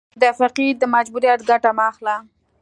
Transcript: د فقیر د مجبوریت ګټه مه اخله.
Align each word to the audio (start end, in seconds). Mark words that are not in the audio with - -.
د 0.21 0.23
فقیر 0.39 0.73
د 0.79 0.83
مجبوریت 0.95 1.39
ګټه 1.49 1.71
مه 1.77 1.83
اخله. 1.91 2.15